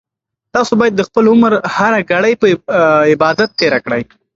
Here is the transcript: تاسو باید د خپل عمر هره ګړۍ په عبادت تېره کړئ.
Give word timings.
تاسو 0.55 0.71
باید 0.79 0.93
د 0.97 1.01
خپل 1.07 1.23
عمر 1.33 1.51
هره 1.75 1.99
ګړۍ 2.11 2.33
په 2.41 2.47
عبادت 3.13 3.49
تېره 3.59 3.79
کړئ. 3.85 4.01